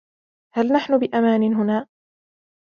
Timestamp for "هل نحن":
0.55-0.97